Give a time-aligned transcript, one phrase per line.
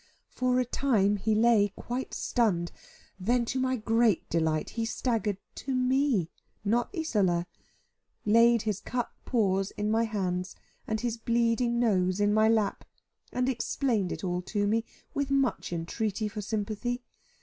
[0.29, 2.71] For a time he lay quite stunned;
[3.19, 6.31] then to my great delight he staggered to me,
[6.65, 7.45] not Isola,
[8.25, 10.55] laid his cut paws in my hands
[10.87, 12.83] and his bleeding nose in my lap,
[13.31, 17.03] and explained it all to me with much entreaty for sympathy.